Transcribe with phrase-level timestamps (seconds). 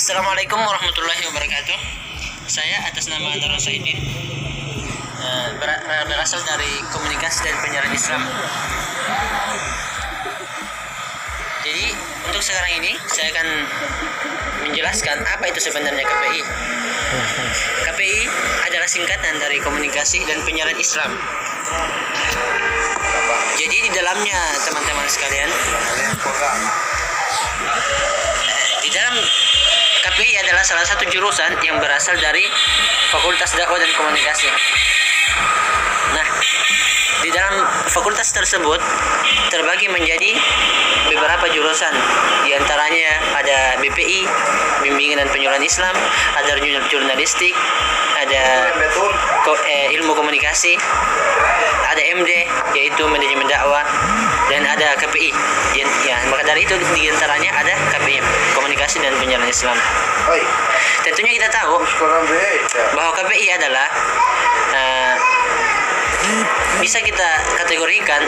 [0.00, 1.76] Assalamualaikum warahmatullahi wabarakatuh.
[2.48, 8.24] Saya atas nama Anwar Saidin eh, ber- berasal dari komunikasi dan penyiaran Islam.
[11.68, 11.92] Jadi
[12.32, 13.48] untuk sekarang ini saya akan
[14.72, 16.42] menjelaskan apa itu sebenarnya KPI.
[17.92, 18.20] KPI
[18.72, 21.12] adalah singkatan dari komunikasi dan penyiaran Islam.
[23.52, 25.50] Jadi di dalamnya teman-teman sekalian
[28.80, 29.14] di dalam
[30.00, 32.48] KPI adalah salah satu jurusan yang berasal dari
[33.12, 34.48] Fakultas Dakwah dan Komunikasi.
[37.20, 38.80] Di dalam fakultas tersebut
[39.52, 40.32] terbagi menjadi
[41.10, 41.92] beberapa jurusan.
[42.46, 44.24] Di antaranya ada BPI,
[44.80, 45.92] Bimbingan dan Penyuluhan Islam,
[46.32, 47.52] ada jurnal- jurnalistik,
[48.16, 48.72] ada
[49.44, 50.80] ko- eh, ilmu komunikasi,
[51.86, 52.30] ada MD
[52.72, 53.84] yaitu manajemen dakwah
[54.48, 55.30] dan ada KPI.
[55.76, 58.18] Ya, ya, maka dari itu di antaranya ada KPI,
[58.54, 59.76] komunikasi dan penyiaran Islam.
[61.00, 62.82] Tentunya kita tahu beda.
[62.94, 63.88] bahwa KPI adalah
[64.70, 65.14] eh,
[66.80, 67.28] bisa kita
[67.60, 68.20] kategorikan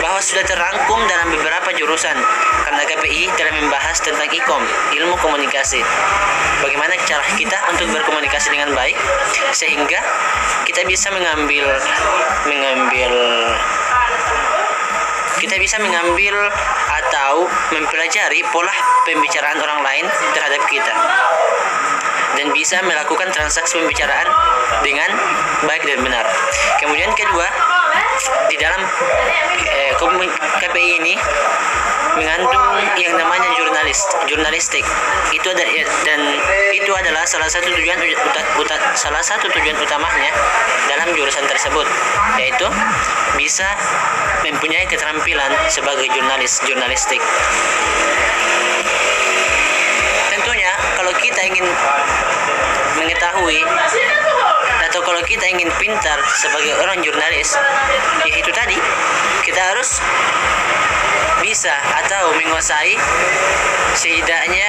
[0.00, 2.16] bahwa sudah terangkum dalam beberapa jurusan
[2.64, 4.62] karena KPI telah membahas tentang ikom
[4.96, 5.80] ilmu komunikasi.
[6.64, 8.96] Bagaimana cara kita untuk berkomunikasi dengan baik
[9.52, 10.00] sehingga
[10.64, 11.68] kita bisa mengambil
[12.48, 13.12] mengambil
[15.44, 16.32] kita bisa mengambil
[16.88, 18.72] atau mempelajari pola
[19.04, 20.94] pembicaraan orang lain terhadap kita
[22.64, 24.24] bisa melakukan transaksi pembicaraan
[24.80, 25.12] dengan
[25.68, 26.24] baik dan benar.
[26.80, 27.44] Kemudian kedua,
[28.48, 28.80] di dalam
[29.68, 29.92] eh,
[30.64, 31.12] KPI ini
[32.16, 32.64] mengandung
[32.96, 34.00] yang namanya jurnalis,
[34.32, 34.80] jurnalistik.
[35.36, 36.40] Itu ada ya, dan
[36.72, 40.32] itu adalah salah satu tujuan uta- uta- salah satu tujuan utamanya
[40.88, 41.84] dalam jurusan tersebut,
[42.40, 42.64] yaitu
[43.36, 43.68] bisa
[44.40, 47.20] mempunyai keterampilan sebagai jurnalis jurnalistik.
[51.04, 51.68] Kalau kita ingin
[52.96, 53.60] mengetahui
[54.88, 57.60] atau kalau kita ingin pintar sebagai orang jurnalis,
[58.24, 58.72] ya itu tadi
[59.44, 60.00] kita harus
[61.44, 62.96] bisa atau menguasai
[63.92, 64.64] setidaknya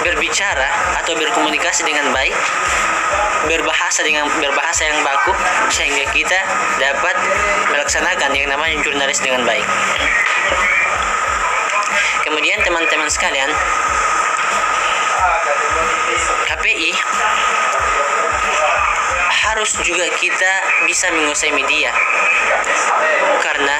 [0.00, 2.32] berbicara atau berkomunikasi dengan baik
[3.44, 5.36] berbahasa dengan berbahasa yang baku
[5.68, 6.40] sehingga kita
[6.80, 7.20] dapat
[7.68, 9.68] melaksanakan yang namanya jurnalis dengan baik.
[12.24, 13.52] Kemudian teman-teman sekalian,
[16.44, 16.90] KPI
[19.44, 20.52] harus juga kita
[20.88, 21.92] bisa menguasai media.
[23.44, 23.76] Karena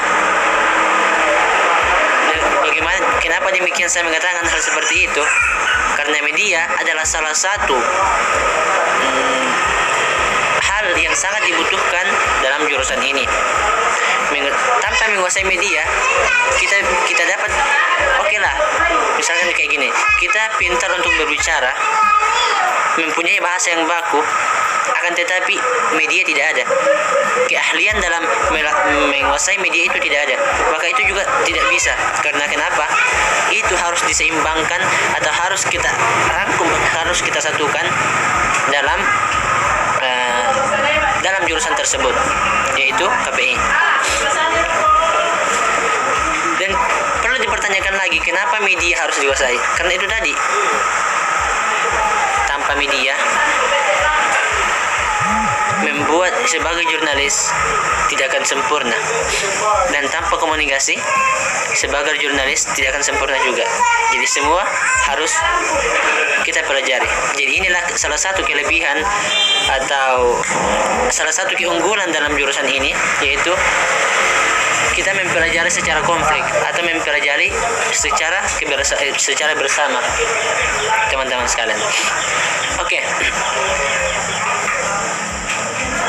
[2.62, 5.22] bagaimana kenapa demikian saya mengatakan hal seperti itu?
[5.94, 9.46] Karena media adalah salah satu hmm,
[10.62, 12.06] hal yang sangat dibutuhkan
[12.44, 13.24] dalam jurusan ini.
[14.82, 15.86] Tanpa menguasai media
[16.58, 16.76] kita
[20.24, 21.68] kita pintar untuk berbicara
[22.96, 24.24] mempunyai bahasa yang baku
[25.04, 25.52] akan tetapi
[26.00, 26.64] media tidak ada.
[27.44, 28.24] Keahlian dalam
[29.12, 30.36] menguasai media itu tidak ada.
[30.72, 31.92] Maka itu juga tidak bisa.
[32.24, 32.88] Karena kenapa?
[33.52, 34.80] Itu harus diseimbangkan
[35.20, 35.92] atau harus kita
[36.32, 37.84] rangkum harus kita satukan
[38.72, 38.98] dalam
[40.00, 40.48] eh,
[41.20, 42.16] dalam jurusan tersebut
[42.80, 43.60] yaitu KPI
[48.24, 49.56] kenapa media harus dikuasai?
[49.76, 50.32] Karena itu tadi.
[52.48, 53.12] Tanpa media
[55.84, 57.52] membuat sebagai jurnalis
[58.08, 58.96] tidak akan sempurna.
[59.92, 60.96] Dan tanpa komunikasi
[61.76, 63.68] sebagai jurnalis tidak akan sempurna juga.
[64.16, 64.64] Jadi semua
[65.12, 65.32] harus
[66.48, 67.08] kita pelajari.
[67.36, 69.04] Jadi inilah salah satu kelebihan
[69.68, 70.40] atau
[71.12, 73.52] salah satu keunggulan dalam jurusan ini yaitu
[74.94, 77.50] kita mempelajari secara konflik atau mempelajari
[77.90, 79.98] secara kebersa- eh, secara bersama.
[81.10, 81.78] Teman-teman sekalian.
[82.78, 83.02] Oke.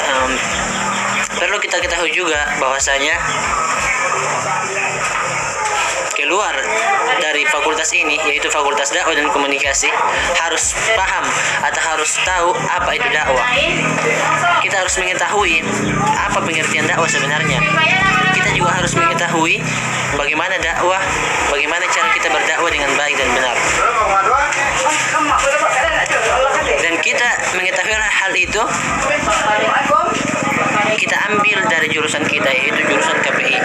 [0.05, 0.31] Em,
[1.35, 3.17] perlu kita ketahui juga bahwasanya
[6.13, 6.53] keluar
[7.21, 9.91] dari fakultas ini yaitu fakultas dakwah dan komunikasi
[10.39, 11.25] harus paham
[11.63, 13.45] atau harus tahu apa itu dakwah.
[14.63, 15.61] Kita harus mengetahui
[16.15, 17.59] apa pengertian dakwah sebenarnya.
[18.33, 19.61] Kita juga harus mengetahui
[20.15, 21.01] bagaimana dakwah
[21.51, 23.55] bagaimana cara kita berdakwah dengan baik dan benar.
[26.81, 27.95] Dan kita mengetahui
[28.25, 28.61] hal itu
[30.97, 33.61] kita ambil dari jurusan kita yaitu jurusan KPI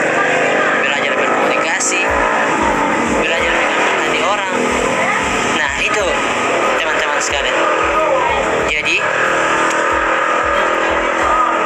[0.84, 2.04] belajar berkomunikasi
[3.20, 4.54] belajar mengambil orang.
[5.56, 6.04] Nah itu
[6.80, 7.56] teman-teman sekalian.
[8.72, 8.96] Jadi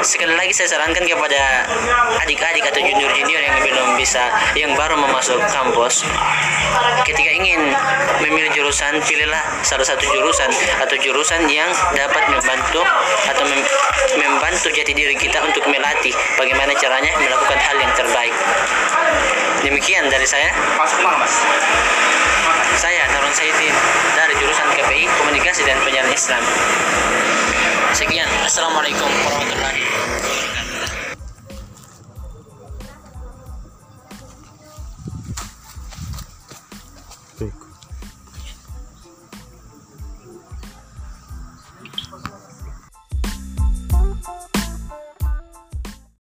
[0.04, 1.64] sekali lagi saya sarankan kepada
[2.20, 6.04] adik-adik atau junior-junior yang belum bisa yang baru memasuk kampus
[7.08, 7.72] ketika ingin
[8.20, 10.52] memilih jurusan pilihlah salah satu jurusan
[10.84, 12.84] atau jurusan yang dapat membantu
[13.32, 14.33] atau mem-
[14.64, 18.32] membantu jati diri kita untuk melatih bagaimana caranya melakukan hal yang terbaik.
[19.60, 20.56] Demikian dari saya.
[20.80, 21.36] Masuk mana mas?
[22.80, 23.76] saya Narun Saidin
[24.16, 26.40] dari jurusan KPI Komunikasi dan Penyiaran Islam.
[27.92, 28.24] Sekian.
[28.40, 29.84] Assalamualaikum warahmatullahi